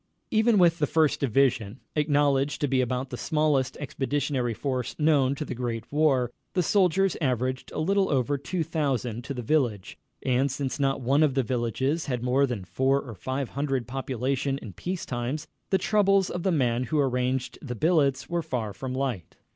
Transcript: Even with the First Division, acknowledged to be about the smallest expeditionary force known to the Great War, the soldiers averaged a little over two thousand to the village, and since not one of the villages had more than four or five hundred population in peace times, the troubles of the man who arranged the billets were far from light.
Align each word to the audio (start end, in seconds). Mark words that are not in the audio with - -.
Even 0.31 0.57
with 0.57 0.79
the 0.79 0.87
First 0.87 1.19
Division, 1.19 1.79
acknowledged 1.95 2.59
to 2.61 2.67
be 2.67 2.81
about 2.81 3.11
the 3.11 3.17
smallest 3.17 3.77
expeditionary 3.77 4.55
force 4.55 4.95
known 4.97 5.35
to 5.35 5.45
the 5.45 5.53
Great 5.53 5.91
War, 5.91 6.31
the 6.53 6.63
soldiers 6.63 7.15
averaged 7.21 7.71
a 7.71 7.77
little 7.77 8.09
over 8.09 8.35
two 8.35 8.63
thousand 8.63 9.23
to 9.25 9.35
the 9.35 9.43
village, 9.43 9.99
and 10.23 10.49
since 10.51 10.79
not 10.79 11.01
one 11.01 11.21
of 11.21 11.35
the 11.35 11.43
villages 11.43 12.07
had 12.07 12.23
more 12.23 12.47
than 12.47 12.65
four 12.65 12.99
or 12.99 13.13
five 13.13 13.49
hundred 13.49 13.87
population 13.87 14.57
in 14.57 14.73
peace 14.73 15.05
times, 15.05 15.47
the 15.69 15.77
troubles 15.77 16.31
of 16.31 16.41
the 16.41 16.51
man 16.51 16.85
who 16.85 16.97
arranged 16.97 17.59
the 17.61 17.75
billets 17.75 18.27
were 18.27 18.41
far 18.41 18.73
from 18.73 18.95
light. 18.95 19.35